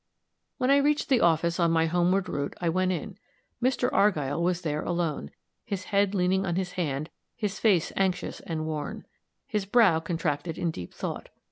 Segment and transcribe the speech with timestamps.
[0.57, 3.19] When I reached the office, on my homeward route, I went in.
[3.61, 3.87] Mr.
[3.93, 5.29] Argyll was there alone,
[5.63, 9.05] his head leaning on his hand, his face anxious and worn,
[9.45, 11.29] his brow contracted in deep thought.